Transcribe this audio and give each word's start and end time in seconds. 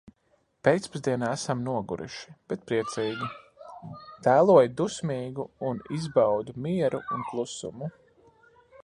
Pēcpusdienā 0.67 1.27
esam 1.39 1.59
noguruši, 1.65 2.31
bet 2.53 2.63
priecīgi. 2.71 3.29
Tēloju 4.29 4.73
dusmīgu 4.81 5.47
un 5.73 5.85
izbaudu 5.99 6.57
mieru 6.69 7.03
un 7.19 7.27
klusumu. 7.29 7.93